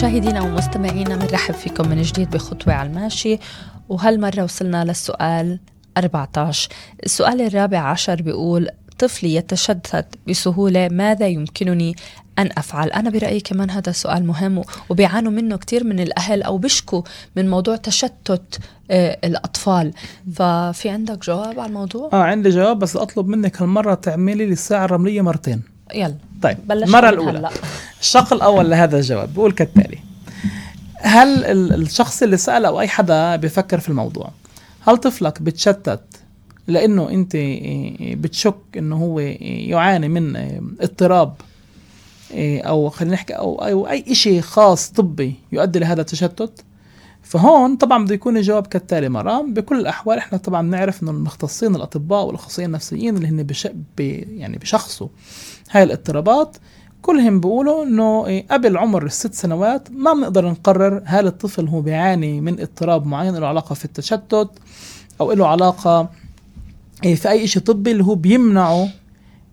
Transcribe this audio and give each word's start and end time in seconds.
مشاهدينا 0.00 0.42
ومستمعينا 0.42 1.16
بنرحب 1.16 1.54
فيكم 1.54 1.88
من 1.88 2.02
جديد 2.02 2.30
بخطوة 2.30 2.74
على 2.74 2.88
الماشي. 2.88 3.38
وهالمرة 3.88 4.42
وصلنا 4.42 4.84
للسؤال 4.84 5.58
14 5.98 6.68
السؤال 7.04 7.40
الرابع 7.40 7.78
عشر 7.78 8.22
بيقول 8.22 8.68
طفلي 8.98 9.34
يتشتت 9.34 10.06
بسهولة 10.28 10.88
ماذا 10.88 11.26
يمكنني 11.26 11.96
أن 12.38 12.48
أفعل؟ 12.58 12.88
أنا 12.90 13.10
برأيي 13.10 13.40
كمان 13.40 13.70
هذا 13.70 13.92
سؤال 13.92 14.26
مهم 14.26 14.62
وبيعانوا 14.88 15.32
منه 15.32 15.56
كثير 15.56 15.84
من 15.84 16.00
الأهل 16.00 16.42
أو 16.42 16.58
بيشكوا 16.58 17.02
من 17.36 17.50
موضوع 17.50 17.76
تشتت 17.76 18.58
آه، 18.90 19.18
الأطفال. 19.24 19.92
ففي 20.34 20.88
عندك 20.88 21.24
جواب 21.24 21.60
على 21.60 21.68
الموضوع؟ 21.68 22.10
آه 22.12 22.22
عندي 22.22 22.48
جواب 22.48 22.78
بس 22.78 22.96
أطلب 22.96 23.28
منك 23.28 23.62
هالمرة 23.62 23.94
تعملي 23.94 24.46
لي 24.46 24.52
الساعة 24.52 24.84
الرملية 24.84 25.20
مرتين. 25.20 25.62
يلا. 25.94 26.14
طيب 26.42 26.56
بلش 26.68 26.88
المره 26.88 27.00
من 27.00 27.08
الأولى. 27.08 27.38
هلأ. 27.38 27.50
الشق 28.00 28.32
الأول 28.32 28.70
لهذا 28.70 28.96
الجواب 28.96 29.34
بقول 29.34 29.52
كالتالي. 29.52 29.98
هل 30.96 31.44
ال- 31.44 31.82
الشخص 31.82 32.22
اللي 32.22 32.36
سأل 32.36 32.64
أو 32.64 32.80
أي 32.80 32.88
حدا 32.88 33.36
بيفكر 33.36 33.80
في 33.80 33.88
الموضوع 33.88 34.30
هل 34.80 34.96
طفلك 34.96 35.42
بتشتت 35.42 36.00
لأنه 36.66 37.10
أنت 37.10 37.34
إيه، 37.34 38.16
بتشك 38.16 38.56
إنه 38.76 38.96
هو 38.96 39.18
إيه، 39.18 39.70
يعاني 39.70 40.08
من 40.08 40.36
إيه، 40.36 40.60
اضطراب 40.80 41.34
إيه، 42.30 42.62
أو 42.62 42.90
خلينا 42.90 43.14
نحكي 43.14 43.32
أو 43.32 43.88
اي 43.88 44.14
شيء 44.14 44.40
خاص 44.40 44.88
طبي 44.90 45.34
يؤدي 45.52 45.78
لهذا 45.78 46.00
التشتت؟ 46.00 46.64
فهون 47.22 47.76
طبعا 47.76 48.04
بده 48.04 48.14
يكون 48.14 48.36
الجواب 48.36 48.66
كالتالي 48.66 49.08
مرة. 49.08 49.42
بكل 49.48 49.80
الأحوال 49.80 50.18
إحنا 50.18 50.38
طبعا 50.38 50.62
بنعرف 50.62 51.02
إنه 51.02 51.10
المختصين 51.10 51.76
الأطباء 51.76 52.24
والأخصائيين 52.26 52.70
النفسيين 52.70 53.16
اللي 53.16 53.28
هن 53.28 53.42
بش... 53.42 53.66
ب... 53.98 54.00
يعني 54.36 54.58
بشخصوا 54.58 55.08
هاي 55.70 55.82
الاضطرابات 55.82 56.56
كلهم 57.02 57.40
بيقولوا 57.40 57.84
إنه 57.84 58.26
إيه، 58.26 58.46
قبل 58.50 58.76
عمر 58.76 59.06
الست 59.06 59.34
سنوات 59.34 59.88
ما 59.90 60.12
بنقدر 60.12 60.50
نقرر 60.50 61.02
هل 61.04 61.26
الطفل 61.26 61.68
هو 61.68 61.80
بيعاني 61.80 62.40
من 62.40 62.60
اضطراب 62.60 63.06
معين 63.06 63.36
له 63.36 63.46
علاقة 63.46 63.74
في 63.74 63.84
التشتت 63.84 64.50
أو 65.20 65.32
له 65.32 65.46
علاقة 65.46 66.10
إيه، 67.04 67.14
في 67.14 67.30
أي 67.30 67.46
شيء 67.46 67.62
طبي 67.62 67.90
اللي 67.90 68.04
هو 68.04 68.14
بيمنعه 68.14 68.88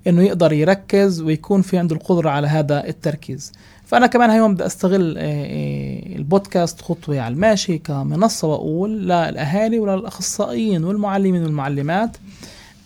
إنه 0.08 0.23
يقدر 0.23 0.53
يركز 0.53 1.22
ويكون 1.22 1.62
في 1.62 1.78
عنده 1.78 1.95
القدرة 1.95 2.30
على 2.30 2.48
هذا 2.48 2.88
التركيز. 2.88 3.52
فأنا 3.86 4.08
كمان 4.08 4.30
هيوم 4.30 4.53
بدي 4.53 4.66
أستغل 4.66 5.18
إيه، 5.18 6.16
البودكاست 6.16 6.81
خطوة 6.81 7.20
على 7.22 7.34
الماشي 7.34 7.78
كمنصة 7.78 8.48
وأقول 8.48 9.03
للأهالي 9.03 9.80
وللأخصائيين 9.80 10.84
والمعلمين 10.84 11.44
والمعلمات 11.44 12.18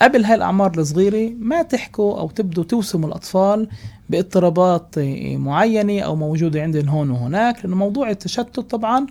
قبل 0.01 0.25
هاي 0.25 0.35
الأعمار 0.35 0.71
الصغيرة 0.77 1.33
ما 1.39 1.61
تحكوا 1.61 2.19
أو 2.19 2.29
تبدوا 2.29 2.63
توسموا 2.63 3.09
الأطفال 3.09 3.69
باضطرابات 4.09 4.99
معينة 5.35 6.01
أو 6.01 6.15
موجودة 6.15 6.61
عندهم 6.61 6.89
هون 6.89 7.09
وهناك 7.09 7.65
لأنه 7.65 7.75
موضوع 7.75 8.09
التشتت 8.09 8.59
طبعا 8.59 9.07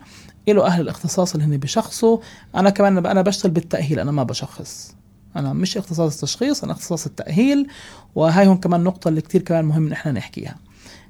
له 0.49 0.67
أهل 0.67 0.81
الاختصاص 0.81 1.35
اللي 1.35 1.47
هن 1.47 1.57
بشخصوا 1.57 2.19
أنا 2.55 2.71
كمان 2.71 3.07
أنا 3.07 3.23
بشتغل 3.23 3.53
بالتأهيل 3.53 4.01
أنا 4.01 4.13
ما 4.13 4.23
بشخص. 4.23 4.95
أنا 5.37 5.53
مش 5.53 5.77
اختصاص 5.77 6.15
التشخيص 6.15 6.65
أنا 6.65 6.73
اختصاص 6.73 7.07
التأهيل. 7.07 7.67
وهاي 8.15 8.47
هون 8.47 8.57
كمان 8.57 8.85
نقطة 8.85 9.09
اللي 9.09 9.21
كتير 9.21 9.43
كمان 9.43 9.65
مهم 9.65 9.87
إن 9.87 9.93
إحنا 9.93 10.13
نحكيها. 10.13 10.57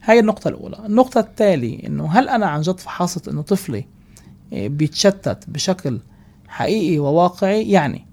هاي 0.05 0.19
النقطة 0.19 0.49
الأولى، 0.49 0.87
النقطة 0.87 1.21
التالية 1.21 1.87
إنه 1.87 2.07
هل 2.07 2.29
أنا 2.29 2.47
عن 2.47 2.61
جد 2.61 2.81
فحصت 2.81 3.29
إنه 3.29 3.43
طفلي 3.43 3.85
بيتشتت 4.53 5.45
بشكل 5.49 6.01
حقيقي 6.49 6.99
وواقعي؟ 6.99 7.71
يعني 7.71 8.07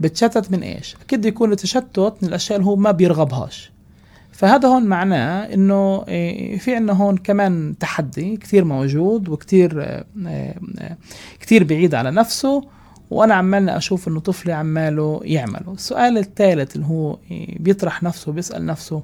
بتشتت 0.00 0.52
من 0.52 0.62
إيش؟ 0.62 0.96
أكيد 1.02 1.24
يكون 1.24 1.52
التشتت 1.52 2.14
من 2.22 2.28
الأشياء 2.28 2.58
اللي 2.58 2.70
هو 2.70 2.76
ما 2.76 2.90
بيرغبهاش. 2.90 3.72
فهذا 4.36 4.68
هون 4.68 4.84
معناه 4.84 5.54
إنه 5.54 6.04
إيه، 6.08 6.58
في 6.58 6.74
عندنا 6.74 6.92
هون 6.92 7.16
كمان 7.16 7.74
تحدي 7.80 8.36
كثير 8.36 8.64
موجود 8.64 9.28
وكثير 9.28 9.82
آه، 9.82 10.04
آه، 10.26 10.96
كثير 11.40 11.64
بعيد 11.64 11.94
على 11.94 12.10
نفسه 12.10 12.62
وأنا 13.10 13.34
عمالنا 13.34 13.76
أشوف 13.76 14.08
إنه 14.08 14.20
طفلي 14.20 14.52
عماله 14.52 15.20
يعمله 15.24 15.72
السؤال 15.72 16.18
الثالث 16.18 16.76
اللي 16.76 16.86
هو 16.86 17.18
إيه، 17.30 17.58
بيطرح 17.58 18.02
نفسه 18.02 18.32
بيسال 18.32 18.66
نفسه 18.66 19.02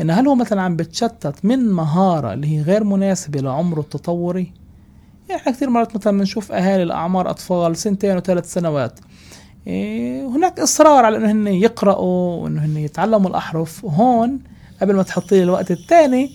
إنه 0.00 0.12
هل 0.12 0.28
هو 0.28 0.34
مثلا 0.34 0.62
عم 0.62 0.76
بتشتت 0.76 1.44
من 1.44 1.70
مهارة 1.70 2.32
اللي 2.32 2.46
هي 2.46 2.62
غير 2.62 2.84
مناسبة 2.84 3.40
لعمره 3.40 3.80
التطوري 3.80 4.52
يعني 5.28 5.40
إحنا 5.40 5.52
كثير 5.52 5.70
مرات 5.70 5.96
مثلا 5.96 6.18
بنشوف 6.18 6.52
أهالي 6.52 6.82
الأعمار 6.82 7.30
أطفال 7.30 7.76
سنتين 7.76 8.16
وثلاث 8.16 8.52
سنوات 8.52 9.00
هناك 9.66 10.60
إصرار 10.60 11.04
على 11.04 11.16
إنه 11.16 11.30
هن 11.30 11.46
يقرأوا 11.46 12.42
وإنه 12.42 12.64
هن 12.64 12.76
يتعلموا 12.76 13.30
الأحرف. 13.30 13.84
وهون 13.84 14.38
قبل 14.80 14.94
ما 14.96 15.02
تحطي 15.02 15.42
الوقت 15.42 15.70
الثاني 15.70 16.30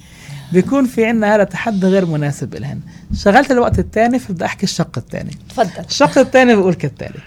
بيكون 0.54 0.86
في 0.86 1.06
عنا 1.06 1.36
هذا 1.36 1.44
تحدي 1.44 1.88
غير 1.88 2.06
مناسب 2.06 2.56
لهن 2.56 2.80
شغلت 3.14 3.52
الوقت 3.52 3.80
الثاني 3.80 4.20
فبدي 4.20 4.46
أحكي 4.46 4.64
الشق 4.64 4.98
الثاني. 4.98 5.32
تفضل. 5.50 5.86
الشق 5.90 6.18
الثاني 6.18 6.56
بيقول 6.56 6.74
كالتالي. 6.74 7.20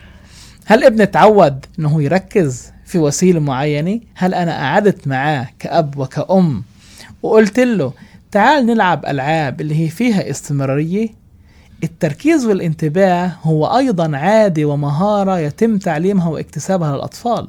هل 0.67 0.85
ابني 0.85 1.07
تعود 1.07 1.67
إنه 1.79 1.89
هو 1.89 2.01
يركز 2.01 2.73
في 2.87 2.99
وسيلة 2.99 3.41
معينة؟ 3.41 4.01
هل 4.15 4.35
أنا 4.35 4.53
قعدت 4.53 5.09
معاه 5.09 5.49
كأب 5.59 5.99
وكأم 5.99 6.63
وقلت 7.23 7.61
له 7.61 7.93
تعال 8.31 8.67
نلعب 8.67 9.07
ألعاب 9.07 9.61
اللي 9.61 9.85
هي 9.85 9.89
فيها 9.89 10.31
استمرارية؟ 10.31 11.09
التركيز 11.83 12.47
والانتباه 12.47 13.33
هو 13.43 13.67
أيضا 13.67 14.17
عاده 14.17 14.65
ومهارة 14.65 15.39
يتم 15.39 15.79
تعليمها 15.79 16.29
واكتسابها 16.29 16.97
للأطفال. 16.97 17.49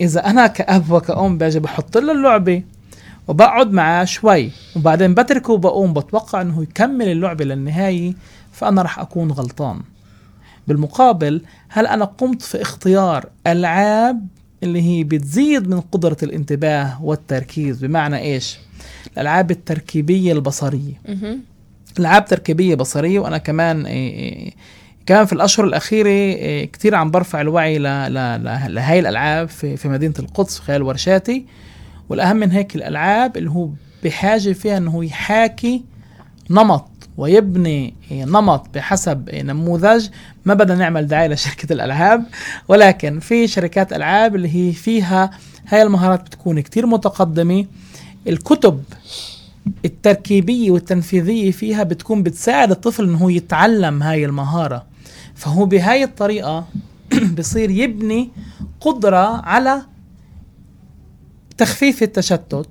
إذا 0.00 0.26
أنا 0.26 0.46
كأب 0.46 0.90
وكأم 0.90 1.38
باجي 1.38 1.60
بحط 1.60 1.96
له 1.98 2.12
اللعبة 2.12 2.62
وبقعد 3.28 3.72
معاه 3.72 4.04
شوي 4.04 4.50
وبعدين 4.76 5.14
بتركه 5.14 5.52
وبقوم 5.52 5.92
بتوقع 5.92 6.40
إنه 6.42 6.62
يكمل 6.62 7.08
اللعبة 7.08 7.44
للنهاية 7.44 8.14
فأنا 8.52 8.82
رح 8.82 8.98
أكون 8.98 9.30
غلطان. 9.32 9.80
بالمقابل 10.68 11.42
هل 11.68 11.86
أنا 11.86 12.04
قمت 12.04 12.42
في 12.42 12.62
اختيار 12.62 13.26
ألعاب 13.46 14.26
اللي 14.62 14.82
هي 14.82 15.04
بتزيد 15.04 15.68
من 15.68 15.80
قدرة 15.80 16.16
الانتباه 16.22 17.04
والتركيز؟ 17.04 17.84
بمعنى 17.84 18.18
إيش؟ 18.18 18.58
الألعاب 19.12 19.50
التركيبية 19.50 20.32
البصرية. 20.32 21.00
مهم. 21.08 21.40
العاب 21.98 22.24
تركيبية 22.24 22.74
بصرية 22.74 23.18
وأنا 23.20 23.38
كمان 23.38 23.86
إيه 23.86 24.14
إيه 24.14 24.52
كمان 25.06 25.26
في 25.26 25.32
الأشهر 25.32 25.66
الأخيرة 25.66 26.08
إيه 26.08 26.72
كثير 26.72 26.94
عم 26.94 27.10
برفع 27.10 27.40
الوعي 27.40 27.78
لهي 27.78 28.98
الألعاب 28.98 29.48
في 29.48 29.88
مدينة 29.88 30.14
القدس 30.18 30.58
خلال 30.58 30.82
ورشاتي. 30.82 31.46
والأهم 32.08 32.36
من 32.36 32.50
هيك 32.50 32.76
الألعاب 32.76 33.36
اللي 33.36 33.50
هو 33.50 33.68
بحاجة 34.04 34.52
فيها 34.52 34.76
إنه 34.76 35.04
يحاكي 35.04 35.84
نمط 36.50 36.88
ويبني 37.16 37.94
نمط 38.12 38.66
بحسب 38.74 39.30
نموذج. 39.34 40.08
ما 40.44 40.54
بدنا 40.54 40.74
نعمل 40.74 41.06
دعاية 41.06 41.28
لشركة 41.28 41.72
الألعاب 41.72 42.24
ولكن 42.68 43.20
في 43.20 43.46
شركات 43.46 43.92
ألعاب 43.92 44.36
اللي 44.36 44.54
هي 44.56 44.72
فيها 44.72 45.30
هاي 45.68 45.82
المهارات 45.82 46.20
بتكون 46.20 46.60
كتير 46.60 46.86
متقدمة. 46.86 47.66
الكتب 48.28 48.84
التركيبية 49.84 50.70
والتنفيذية 50.70 51.50
فيها 51.50 51.82
بتكون 51.82 52.22
بتساعد 52.22 52.70
الطفل 52.70 53.04
إنه 53.04 53.18
هو 53.18 53.28
يتعلم 53.28 54.02
هاي 54.02 54.24
المهارة. 54.24 54.86
فهو 55.34 55.64
بهاي 55.64 56.04
الطريقة 56.04 56.66
بصير 57.38 57.70
يبني 57.70 58.30
قدرة 58.80 59.36
على 59.46 59.82
تخفيف 61.58 62.02
التشتت 62.02 62.68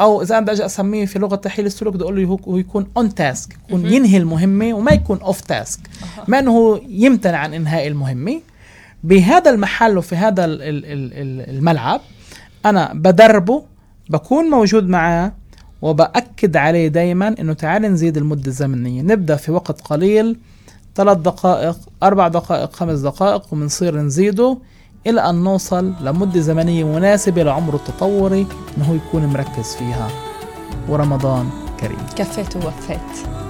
أو 0.00 0.22
إذا 0.22 0.38
أنا 0.38 0.46
بدي 0.46 0.66
أسميه 0.66 1.06
في 1.06 1.18
لغة 1.18 1.36
تحليل 1.36 1.66
السلوك 1.66 1.94
بدي 1.94 2.04
أقول 2.04 2.16
له 2.22 2.28
هو- 2.46 2.56
يكون 2.58 2.86
on 2.96 3.14
task 3.14 3.56
يكون. 3.68 3.86
ينهي 3.86 4.16
المهمة 4.16 4.74
وما 4.74 4.90
يكون 4.92 5.20
off 5.20 5.40
task 5.40 5.80
ما 6.28 6.38
إنه 6.38 6.50
هو 6.50 6.80
يمتنع 6.88 7.38
عن 7.38 7.54
إنهاء 7.54 7.86
المهمة. 7.86 8.40
بهذا 9.04 9.50
المحل 9.50 9.98
وفي 9.98 10.16
هذا 10.16 10.44
ال- 10.44 10.62
ال- 10.62 10.84
ال- 10.84 11.12
ال- 11.12 11.56
الملعب 11.56 12.00
أنا 12.66 12.92
بدربه 12.94 13.62
بكون 14.10 14.44
موجود 14.50 14.88
معاه 14.88 15.32
وبأكد 15.82 16.56
عليه 16.56 16.88
دايما 16.88 17.34
إنه 17.40 17.52
تعال 17.52 17.82
نزيد 17.82 18.16
المدة 18.16 18.46
الزمنية. 18.46 19.02
نبدأ 19.02 19.36
في 19.36 19.52
وقت 19.52 19.80
قليل 19.80 20.36
ثلاث 20.94 21.18
دقائق 21.18 21.76
أربع 22.02 22.28
دقائق 22.28 22.72
خمس 22.72 22.98
دقائق 22.98 23.42
وبنصير 23.52 23.96
نزيده 23.96 24.58
إلى 25.06 25.20
أن 25.20 25.34
نوصل 25.34 25.92
لمدة 26.00 26.40
زمنية 26.40 26.84
مناسبة 26.84 27.42
لعمره 27.42 27.76
التطوري 27.76 28.46
إنه 28.78 28.94
يكون 28.94 29.26
مركز 29.26 29.74
فيها. 29.74 30.08
ورمضان 30.88 31.50
كريم. 31.80 31.98
كفيت 32.16 32.56
ووفيت. 32.56 33.41